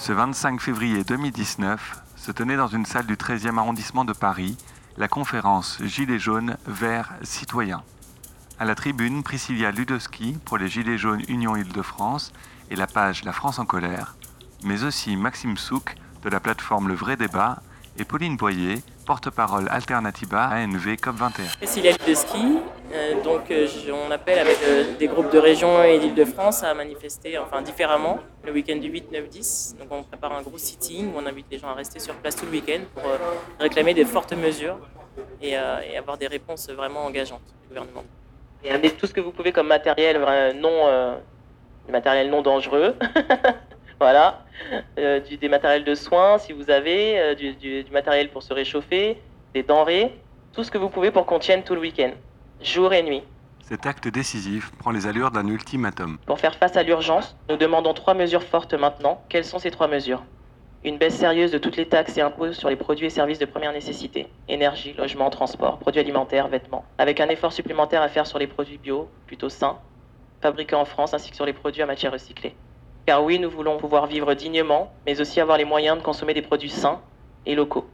Ce 0.00 0.12
25 0.12 0.62
février 0.62 1.04
2019 1.04 2.00
se 2.16 2.32
tenait 2.32 2.56
dans 2.56 2.68
une 2.68 2.86
salle 2.86 3.04
du 3.04 3.16
13e 3.16 3.58
arrondissement 3.58 4.06
de 4.06 4.14
Paris 4.14 4.56
la 4.96 5.08
conférence 5.08 5.78
Gilets 5.84 6.18
jaunes 6.18 6.56
vers 6.66 7.12
citoyens. 7.22 7.82
À 8.58 8.64
la 8.64 8.74
tribune, 8.74 9.22
Priscilla 9.22 9.70
Ludowski 9.70 10.38
pour 10.46 10.56
les 10.56 10.68
Gilets 10.68 10.96
jaunes 10.96 11.20
Union 11.28 11.54
Île-de-France 11.54 12.32
et 12.70 12.76
la 12.76 12.86
page 12.86 13.24
La 13.24 13.34
France 13.34 13.58
en 13.58 13.66
colère, 13.66 14.16
mais 14.64 14.84
aussi 14.84 15.16
Maxime 15.16 15.58
Souk 15.58 15.94
de 16.22 16.30
la 16.30 16.40
plateforme 16.40 16.88
Le 16.88 16.94
Vrai 16.94 17.18
Débat 17.18 17.60
et 17.98 18.06
Pauline 18.06 18.38
Boyer, 18.38 18.82
porte-parole 19.04 19.68
Alternativa 19.68 20.48
ANV 20.48 20.94
COP21. 20.94 21.58
Cécilia 21.60 21.92
de 21.92 22.14
ski, 22.14 22.56
euh, 22.56 22.79
donc 23.24 23.50
euh, 23.50 23.66
on 23.92 24.10
appelle 24.10 24.38
avec 24.38 24.58
euh, 24.64 24.96
des 24.98 25.06
groupes 25.06 25.32
de 25.32 25.38
régions 25.38 25.82
et 25.82 25.98
d'Île-de-France 25.98 26.62
à 26.62 26.74
manifester 26.74 27.38
enfin 27.38 27.62
différemment 27.62 28.18
le 28.44 28.52
week-end 28.52 28.76
du 28.76 28.88
8, 28.88 29.12
9, 29.12 29.28
10. 29.28 29.76
Donc 29.78 29.88
on 29.90 30.02
prépare 30.02 30.32
un 30.32 30.42
gros 30.42 30.58
sitting 30.58 31.14
où 31.14 31.18
on 31.18 31.26
invite 31.26 31.46
les 31.50 31.58
gens 31.58 31.68
à 31.68 31.74
rester 31.74 31.98
sur 31.98 32.14
place 32.14 32.36
tout 32.36 32.46
le 32.46 32.52
week-end 32.52 32.80
pour 32.94 33.04
réclamer 33.58 33.94
des 33.94 34.04
fortes 34.04 34.32
mesures 34.32 34.78
et, 35.42 35.56
avoir 35.56 36.18
des 36.18 36.26
réponses 36.26 36.68
vraiment 36.70 37.04
engageantes 37.04 37.42
du 37.62 37.68
gouvernement. 37.68 38.04
Et 38.64 38.70
amener 38.70 38.90
tout 38.90 39.06
ce 39.06 39.12
que 39.12 39.20
vous 39.20 39.32
pouvez 39.32 39.52
comme 39.52 39.68
matériel 39.68 40.20
non, 40.60 41.16
matériel 41.88 42.30
non 42.30 42.42
dangereux. 42.42 42.94
voilà. 44.00 44.42
Euh, 44.98 45.20
des 45.20 45.48
matériels 45.48 45.84
de 45.84 45.94
soins 45.94 46.38
si 46.38 46.52
vous 46.52 46.70
avez, 46.70 47.18
euh, 47.18 47.34
du, 47.34 47.84
matériel 47.92 48.30
pour 48.30 48.42
se 48.42 48.52
réchauffer, 48.52 49.18
des 49.54 49.62
denrées, 49.62 50.14
tout 50.52 50.64
ce 50.64 50.70
que 50.70 50.78
vous 50.78 50.88
pouvez 50.88 51.10
pour 51.10 51.26
qu'on 51.26 51.38
tienne 51.38 51.62
tout 51.62 51.74
le 51.74 51.80
week-end, 51.80 52.10
jour 52.62 52.92
et 52.92 53.02
nuit. 53.02 53.22
Cet 53.62 53.86
acte 53.86 54.08
décisif 54.08 54.72
prend 54.78 54.90
les 54.90 55.06
allures 55.06 55.30
d'un 55.30 55.46
ultimatum. 55.46 56.18
Pour 56.26 56.40
faire 56.40 56.56
face 56.56 56.76
à 56.76 56.82
l'urgence, 56.82 57.36
nous 57.48 57.56
demandons 57.56 57.94
trois 57.94 58.14
mesures 58.14 58.42
fortes 58.42 58.74
maintenant. 58.74 59.22
Quelles 59.28 59.44
sont 59.44 59.58
ces 59.58 59.70
trois 59.70 59.88
mesures? 59.88 60.22
Une 60.82 60.98
baisse 60.98 61.16
sérieuse 61.16 61.52
de 61.52 61.58
toutes 61.58 61.76
les 61.76 61.86
taxes 61.86 62.16
et 62.16 62.20
impôts 62.20 62.52
sur 62.52 62.68
les 62.68 62.76
produits 62.76 63.06
et 63.06 63.10
services 63.10 63.38
de 63.38 63.44
première 63.44 63.72
nécessité, 63.72 64.28
énergie, 64.48 64.94
logement, 64.94 65.30
transport, 65.30 65.78
produits 65.78 66.00
alimentaires, 66.00 66.48
vêtements, 66.48 66.84
avec 66.98 67.20
un 67.20 67.28
effort 67.28 67.52
supplémentaire 67.52 68.02
à 68.02 68.08
faire 68.08 68.26
sur 68.26 68.38
les 68.38 68.46
produits 68.46 68.78
bio, 68.78 69.08
plutôt 69.26 69.50
sains, 69.50 69.78
fabriqués 70.40 70.76
en 70.76 70.86
France, 70.86 71.14
ainsi 71.14 71.30
que 71.30 71.36
sur 71.36 71.44
les 71.44 71.52
produits 71.52 71.82
à 71.82 71.86
matière 71.86 72.12
recyclée. 72.12 72.56
Car 73.06 73.22
oui, 73.22 73.38
nous 73.38 73.50
voulons 73.50 73.78
pouvoir 73.78 74.06
vivre 74.06 74.34
dignement, 74.34 74.92
mais 75.06 75.20
aussi 75.20 75.40
avoir 75.40 75.58
les 75.58 75.64
moyens 75.64 75.98
de 75.98 76.02
consommer 76.02 76.34
des 76.34 76.42
produits 76.42 76.70
sains 76.70 77.00
et 77.46 77.54
locaux. 77.54 77.86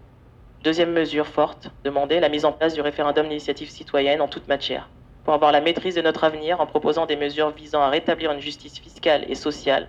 Deuxième 0.66 0.92
mesure 0.92 1.28
forte, 1.28 1.68
demander 1.84 2.18
la 2.18 2.28
mise 2.28 2.44
en 2.44 2.50
place 2.50 2.74
du 2.74 2.80
référendum 2.80 3.28
d'initiative 3.28 3.70
citoyenne 3.70 4.20
en 4.20 4.26
toute 4.26 4.48
matière, 4.48 4.90
pour 5.22 5.32
avoir 5.32 5.52
la 5.52 5.60
maîtrise 5.60 5.94
de 5.94 6.02
notre 6.02 6.24
avenir 6.24 6.60
en 6.60 6.66
proposant 6.66 7.06
des 7.06 7.14
mesures 7.14 7.50
visant 7.50 7.82
à 7.82 7.88
rétablir 7.88 8.32
une 8.32 8.40
justice 8.40 8.80
fiscale 8.80 9.24
et 9.28 9.36
sociale, 9.36 9.86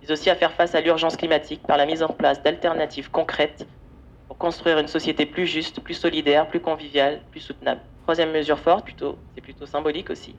mais 0.00 0.12
aussi 0.12 0.30
à 0.30 0.36
faire 0.36 0.52
face 0.52 0.76
à 0.76 0.82
l'urgence 0.82 1.16
climatique 1.16 1.66
par 1.66 1.76
la 1.76 1.84
mise 1.84 2.04
en 2.04 2.10
place 2.10 2.40
d'alternatives 2.44 3.10
concrètes 3.10 3.66
pour 4.28 4.38
construire 4.38 4.78
une 4.78 4.86
société 4.86 5.26
plus 5.26 5.48
juste, 5.48 5.80
plus 5.80 5.94
solidaire, 5.94 6.46
plus 6.46 6.60
conviviale, 6.60 7.24
plus 7.32 7.40
soutenable. 7.40 7.80
Troisième 8.02 8.30
mesure 8.30 8.60
forte, 8.60 8.84
plutôt, 8.84 9.18
c'est 9.34 9.40
plutôt 9.40 9.66
symbolique 9.66 10.10
aussi, 10.10 10.38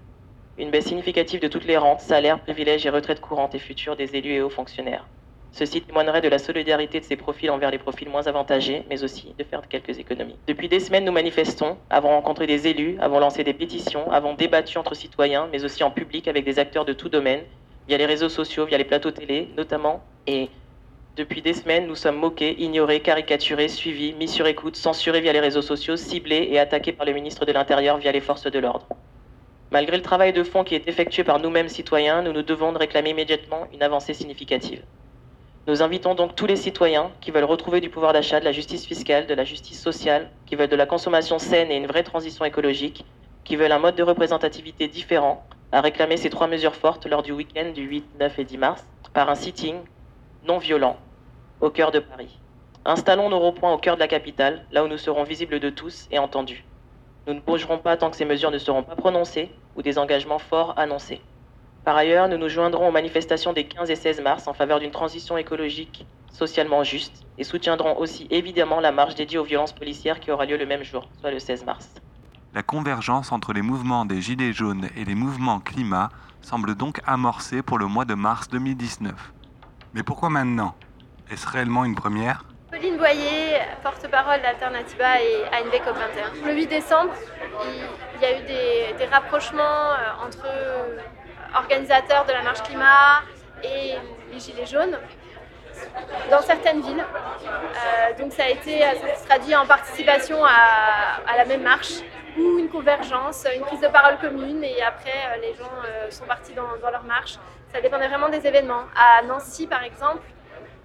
une 0.55 0.71
baisse 0.71 0.85
significative 0.85 1.41
de 1.41 1.49
toutes 1.49 1.65
les 1.65 1.75
rentes, 1.75 1.99
salaires, 1.99 2.41
privilèges 2.41 2.85
et 2.85 2.89
retraites 2.89 3.19
courantes 3.19 3.55
et 3.55 3.59
futures 3.59 3.97
des 3.97 4.15
élus 4.15 4.35
et 4.35 4.41
hauts 4.41 4.49
fonctionnaires. 4.49 5.09
Ceci 5.53 5.81
témoignerait 5.81 6.21
de 6.21 6.29
la 6.29 6.39
solidarité 6.39 6.99
de 7.01 7.05
ces 7.05 7.17
profils 7.17 7.51
envers 7.51 7.71
les 7.71 7.77
profils 7.77 8.07
moins 8.07 8.25
avantagés, 8.27 8.85
mais 8.89 9.03
aussi 9.03 9.35
de 9.37 9.43
faire 9.43 9.67
quelques 9.67 9.99
économies. 9.99 10.37
Depuis 10.47 10.69
des 10.69 10.79
semaines, 10.79 11.03
nous 11.03 11.11
manifestons, 11.11 11.77
avons 11.89 12.09
rencontré 12.09 12.47
des 12.47 12.67
élus, 12.67 12.97
avons 13.01 13.19
lancé 13.19 13.43
des 13.43 13.53
pétitions, 13.53 14.09
avons 14.11 14.33
débattu 14.33 14.77
entre 14.77 14.95
citoyens, 14.95 15.49
mais 15.51 15.65
aussi 15.65 15.83
en 15.83 15.91
public 15.91 16.29
avec 16.29 16.45
des 16.45 16.57
acteurs 16.57 16.85
de 16.85 16.93
tout 16.93 17.09
domaine, 17.09 17.43
via 17.87 17.97
les 17.97 18.05
réseaux 18.05 18.29
sociaux, 18.29 18.65
via 18.65 18.77
les 18.77 18.85
plateaux 18.85 19.11
télé 19.11 19.49
notamment, 19.57 20.01
et 20.25 20.49
depuis 21.17 21.41
des 21.41 21.53
semaines, 21.53 21.87
nous 21.87 21.95
sommes 21.95 22.15
moqués, 22.15 22.55
ignorés, 22.61 23.01
caricaturés, 23.01 23.67
suivis, 23.67 24.13
mis 24.13 24.29
sur 24.29 24.47
écoute, 24.47 24.77
censurés 24.77 25.19
via 25.19 25.33
les 25.33 25.41
réseaux 25.41 25.61
sociaux, 25.61 25.97
ciblés 25.97 26.47
et 26.49 26.59
attaqués 26.59 26.93
par 26.93 27.05
le 27.05 27.11
ministre 27.11 27.45
de 27.45 27.51
l'Intérieur 27.51 27.97
via 27.97 28.13
les 28.13 28.21
forces 28.21 28.49
de 28.49 28.59
l'ordre. 28.59 28.87
Malgré 29.71 29.97
le 29.97 30.03
travail 30.03 30.31
de 30.31 30.43
fond 30.43 30.63
qui 30.63 30.75
est 30.75 30.87
effectué 30.87 31.25
par 31.25 31.39
nous-mêmes 31.39 31.67
citoyens, 31.67 32.21
nous 32.21 32.31
nous 32.31 32.43
devons 32.43 32.71
de 32.71 32.77
réclamer 32.77 33.09
immédiatement 33.09 33.67
une 33.73 33.83
avancée 33.83 34.13
significative. 34.13 34.85
Nous 35.67 35.83
invitons 35.83 36.15
donc 36.15 36.35
tous 36.35 36.47
les 36.47 36.55
citoyens 36.55 37.11
qui 37.21 37.29
veulent 37.29 37.43
retrouver 37.43 37.81
du 37.81 37.89
pouvoir 37.89 38.13
d'achat, 38.13 38.39
de 38.39 38.45
la 38.45 38.51
justice 38.51 38.85
fiscale, 38.85 39.27
de 39.27 39.33
la 39.35 39.43
justice 39.43 39.79
sociale, 39.79 40.31
qui 40.47 40.55
veulent 40.55 40.67
de 40.67 40.75
la 40.75 40.87
consommation 40.87 41.37
saine 41.37 41.71
et 41.71 41.77
une 41.77 41.85
vraie 41.85 42.03
transition 42.03 42.45
écologique, 42.45 43.05
qui 43.43 43.55
veulent 43.55 43.71
un 43.71 43.79
mode 43.79 43.95
de 43.95 44.01
représentativité 44.01 44.87
différent, 44.87 45.45
à 45.71 45.81
réclamer 45.81 46.17
ces 46.17 46.31
trois 46.31 46.47
mesures 46.47 46.75
fortes 46.75 47.05
lors 47.05 47.21
du 47.21 47.31
week-end 47.31 47.71
du 47.73 47.83
8, 47.83 48.19
9 48.19 48.39
et 48.39 48.43
10 48.43 48.57
mars, 48.57 48.83
par 49.13 49.29
un 49.29 49.35
sitting 49.35 49.75
non 50.43 50.57
violent, 50.57 50.97
au 51.59 51.69
cœur 51.69 51.91
de 51.91 51.99
Paris. 51.99 52.39
Installons 52.83 53.29
nos 53.29 53.39
ronds-points 53.39 53.73
au 53.73 53.77
cœur 53.77 53.95
de 53.95 53.99
la 53.99 54.07
capitale, 54.07 54.65
là 54.71 54.83
où 54.83 54.87
nous 54.87 54.97
serons 54.97 55.23
visibles 55.23 55.59
de 55.59 55.69
tous 55.69 56.07
et 56.09 56.17
entendus. 56.17 56.65
Nous 57.27 57.35
ne 57.35 57.39
bougerons 57.39 57.77
pas 57.77 57.97
tant 57.97 58.09
que 58.09 58.17
ces 58.17 58.25
mesures 58.25 58.49
ne 58.49 58.57
seront 58.57 58.81
pas 58.81 58.95
prononcées 58.95 59.51
ou 59.75 59.83
des 59.83 59.99
engagements 59.99 60.39
forts 60.39 60.73
annoncés. 60.77 61.21
Par 61.83 61.95
ailleurs, 61.95 62.29
nous 62.29 62.37
nous 62.37 62.49
joindrons 62.49 62.87
aux 62.87 62.91
manifestations 62.91 63.53
des 63.53 63.63
15 63.63 63.89
et 63.89 63.95
16 63.95 64.21
mars 64.21 64.47
en 64.47 64.53
faveur 64.53 64.79
d'une 64.79 64.91
transition 64.91 65.37
écologique 65.37 66.05
socialement 66.31 66.83
juste 66.83 67.25
et 67.37 67.43
soutiendrons 67.43 67.97
aussi 67.97 68.27
évidemment 68.29 68.79
la 68.79 68.91
marche 68.91 69.15
dédiée 69.15 69.37
aux 69.37 69.43
violences 69.43 69.73
policières 69.73 70.19
qui 70.19 70.31
aura 70.31 70.45
lieu 70.45 70.57
le 70.57 70.65
même 70.65 70.83
jour, 70.83 71.09
soit 71.19 71.31
le 71.31 71.39
16 71.39 71.65
mars. 71.65 71.89
La 72.53 72.63
convergence 72.63 73.31
entre 73.31 73.53
les 73.53 73.61
mouvements 73.61 74.05
des 74.05 74.21
Gilets 74.21 74.53
jaunes 74.53 74.89
et 74.95 75.05
les 75.05 75.15
mouvements 75.15 75.59
climat 75.59 76.09
semble 76.41 76.75
donc 76.75 77.01
amorcée 77.05 77.61
pour 77.61 77.79
le 77.79 77.87
mois 77.87 78.05
de 78.05 78.13
mars 78.13 78.47
2019. 78.49 79.13
Mais 79.93 80.03
pourquoi 80.03 80.29
maintenant? 80.29 80.75
Est-ce 81.31 81.47
réellement 81.47 81.85
une 81.85 81.95
première? 81.95 82.45
Pauline 82.69 82.97
Boyer, 82.97 83.59
porte-parole 83.83 84.41
d'Alternativa 84.41 85.21
et 85.21 85.43
ANV 85.51 85.73
COP21. 85.73 86.45
Le 86.45 86.53
8 86.55 86.67
décembre, 86.67 87.13
il 88.15 88.21
y 88.21 88.25
a 88.25 88.39
eu 88.39 88.97
des, 88.97 89.05
rapprochements 89.05 89.61
euh, 89.61 90.25
entre 90.25 90.45
organisateurs 91.55 92.25
de 92.25 92.31
la 92.31 92.41
marche 92.41 92.61
climat 92.63 93.21
et 93.63 93.95
les 94.31 94.39
Gilets 94.39 94.65
jaunes 94.65 94.97
dans 96.29 96.41
certaines 96.41 96.81
villes. 96.81 97.03
Euh, 97.03 98.21
donc 98.21 98.33
ça 98.33 98.43
a 98.43 98.49
été 98.49 98.83
traduit 99.27 99.55
en 99.55 99.65
participation 99.65 100.43
à, 100.45 101.35
la 101.35 101.45
même 101.45 101.63
marche 101.63 102.01
ou 102.37 102.59
une 102.59 102.69
convergence, 102.69 103.45
une 103.55 103.61
prise 103.61 103.81
de 103.81 103.87
parole 103.87 104.17
commune 104.19 104.63
et 104.63 104.81
après 104.81 105.09
euh, 105.11 105.41
les 105.41 105.53
gens 105.53 105.71
sont 106.09 106.25
partis 106.25 106.53
dans, 106.53 106.89
leur 106.89 107.03
marche. 107.03 107.37
Ça 107.73 107.81
dépendait 107.81 108.07
vraiment 108.07 108.29
des 108.29 108.45
événements. 108.45 108.83
À 108.95 109.23
Nancy 109.23 109.67
par 109.67 109.83
exemple, 109.83 110.21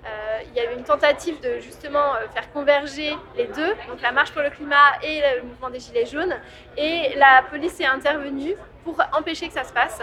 euh, 0.06 0.38
il 0.46 0.54
y 0.54 0.60
avait 0.60 0.74
une 0.74 0.84
tentative 0.84 1.40
de 1.40 1.58
justement 1.58 2.14
euh, 2.14 2.28
faire 2.32 2.52
converger 2.52 3.16
les 3.36 3.46
deux, 3.46 3.74
donc 3.88 4.00
la 4.00 4.12
marche 4.12 4.30
pour 4.30 4.42
le 4.42 4.50
climat 4.50 4.94
et 5.02 5.20
le 5.36 5.42
mouvement 5.42 5.68
des 5.68 5.80
Gilets 5.80 6.06
jaunes. 6.06 6.34
Et 6.76 7.14
la 7.16 7.42
police 7.50 7.80
est 7.80 7.86
intervenue 7.86 8.54
pour 8.84 9.02
empêcher 9.12 9.48
que 9.48 9.54
ça 9.54 9.64
se 9.64 9.72
passe. 9.72 10.00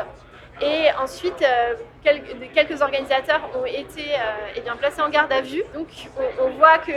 Et 0.61 0.87
ensuite, 1.01 1.41
euh, 1.41 1.75
quelques, 2.03 2.81
organisateurs 2.81 3.41
ont 3.59 3.65
été 3.65 4.05
eh 4.55 4.61
bien, 4.61 4.75
placés 4.75 5.01
en 5.01 5.09
garde 5.09 5.31
à 5.31 5.41
vue. 5.41 5.63
Donc, 5.73 5.87
on, 6.39 6.49
voit 6.51 6.77
que 6.77 6.91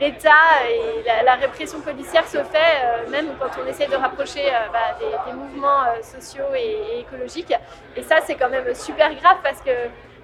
l'État 0.00 0.30
et 0.68 1.24
la, 1.24 1.34
répression 1.36 1.80
policière 1.80 2.26
se 2.26 2.38
fait 2.38 3.08
même 3.10 3.28
quand 3.38 3.50
on 3.62 3.66
essaie 3.66 3.86
de 3.86 3.96
rapprocher 3.96 4.50
bah, 4.72 4.96
des, 4.98 5.32
mouvements 5.32 5.84
sociaux 6.02 6.52
et, 6.54 7.00
écologiques. 7.00 7.54
Et 7.96 8.02
ça, 8.02 8.16
c'est 8.24 8.34
quand 8.34 8.50
même 8.50 8.74
super 8.74 9.14
grave 9.14 9.38
parce 9.42 9.60
que 9.60 9.70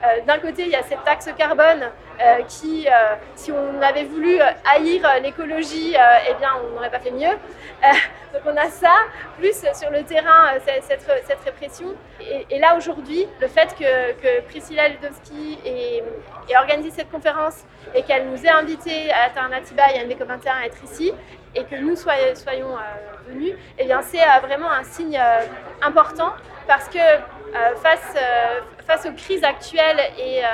euh, 0.04 0.20
d'un 0.26 0.38
côté, 0.38 0.62
il 0.62 0.68
y 0.68 0.76
a 0.76 0.82
cette 0.82 1.02
taxe 1.04 1.28
carbone 1.36 1.90
euh, 2.20 2.42
qui, 2.48 2.86
euh, 2.86 3.14
si 3.34 3.50
on 3.50 3.80
avait 3.80 4.04
voulu 4.04 4.38
haïr 4.64 5.02
l'écologie, 5.22 5.94
eh 6.28 6.34
bien, 6.34 6.50
on 6.62 6.74
n'aurait 6.74 6.90
pas 6.90 6.98
fait 6.98 7.10
mieux. 7.10 7.32
donc 8.32 8.42
on 8.44 8.56
a 8.56 8.68
ça, 8.68 8.94
plus 9.38 9.54
sur 9.74 9.90
le 9.90 10.02
terrain, 10.02 10.52
cette, 10.82 11.40
répression. 11.44 11.94
Et, 12.50 12.58
là, 12.58 12.76
aujourd'hui, 12.76 13.26
le 13.40 13.48
fait 13.48 13.74
que, 13.78 14.40
Priscilla 14.42 14.88
Ludowski 14.88 15.58
ait, 15.64 16.02
organisé 16.58 16.90
cette 16.90 17.10
conférence 17.10 17.64
et 17.94 18.02
qu'elle 18.02 18.28
nous 18.28 18.44
ait 18.44 18.50
invités 18.50 19.10
à 19.10 19.24
Alternatiba 19.24 19.84
et 19.94 19.98
à 19.98 20.04
NBCO21 20.04 20.62
à 20.62 20.66
être 20.66 20.82
ici, 20.84 21.12
et 21.54 21.64
que 21.64 21.76
nous 21.76 21.96
soyons, 21.96 22.76
venus, 23.28 23.54
eh 23.78 23.84
bien, 23.84 24.02
c'est 24.02 24.24
vraiment 24.42 24.70
un 24.70 24.84
signe 24.84 25.18
important 25.82 26.32
parce 26.66 26.88
que 26.88 26.98
face 27.82 28.16
face 28.86 29.06
aux 29.06 29.12
crises 29.12 29.44
actuelles 29.44 30.00
et, 30.18 30.44
euh, 30.44 30.48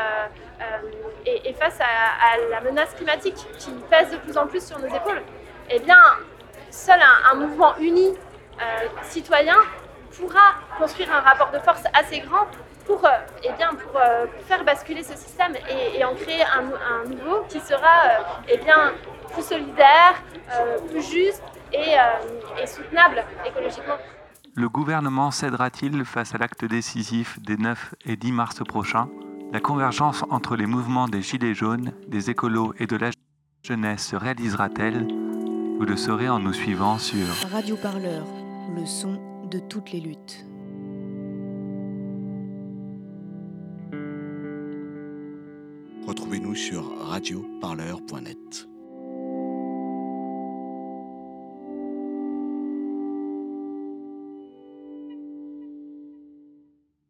euh, 0.61 1.39
et, 1.45 1.53
face 1.53 1.79
à, 1.81 2.39
la 2.51 2.61
menace 2.61 2.95
climatique 2.95 3.37
qui 3.59 3.71
pèse 3.91 4.11
de 4.11 4.17
plus 4.17 4.37
en 4.39 4.47
plus 4.47 4.67
sur 4.67 4.79
nos 4.79 4.87
épaules, 4.87 5.23
eh 5.71 5.79
bien, 5.81 5.99
seul 6.71 6.99
un, 7.31 7.35
mouvement 7.35 7.77
uni 7.79 8.09
euh, 8.09 8.65
citoyen 9.03 9.57
pourra 10.17 10.55
construire 10.79 11.15
un 11.15 11.21
rapport 11.21 11.51
de 11.51 11.59
force 11.59 11.83
assez 11.95 12.21
grand 12.21 12.47
pour, 12.87 13.07
eh 13.45 13.53
bien, 13.53 13.71
pour, 13.75 14.01
faire 14.47 14.65
basculer 14.65 15.03
ce 15.03 15.17
système 15.17 15.55
et, 15.95 16.05
en 16.05 16.15
créer 16.15 16.43
un, 16.43 17.09
nouveau 17.09 17.45
qui 17.49 17.61
sera 17.61 18.43
eh 18.49 18.57
bien, 18.59 18.93
plus 19.33 19.45
solidaire, 19.45 20.15
plus 20.91 21.09
juste 21.09 21.45
et, 21.73 21.95
et 22.61 22.67
soutenable 22.67 23.25
écologiquement. 23.47 23.99
Le 24.55 24.69
gouvernement 24.69 25.31
cédera-t-il 25.31 26.05
face 26.05 26.35
à 26.35 26.39
l'acte 26.39 26.67
décisif 26.67 27.41
des 27.41 27.57
9 27.57 27.95
et 28.05 28.17
10 28.17 28.33
mars 28.33 28.63
prochains? 28.63 29.09
La 29.51 29.61
convergence 29.61 30.25
entre 30.29 30.57
les 30.57 30.67
mouvements 30.67 31.09
des 31.09 31.23
Gilets 31.23 31.55
jaunes, 31.55 31.93
des 32.07 32.29
écolos 32.29 32.75
et 32.79 32.87
de 32.87 32.97
la 32.97 33.11
jeunesse 33.63 34.09
se 34.09 34.17
réalisera-t-elle? 34.17 35.07
Vous 35.79 35.87
le 35.87 35.97
saurez 35.97 36.29
en 36.29 36.39
nous 36.39 36.53
suivant 36.53 36.99
sur 36.99 37.27
Radio 37.51 37.77
Parleur, 37.77 38.27
le 38.77 38.85
son 38.85 39.49
de 39.51 39.59
toutes 39.59 39.91
les 39.91 40.01
luttes. 40.01 40.45
Retrouvez-nous 46.07 46.55
sur 46.55 46.95
radioparleur.net. 47.09 48.69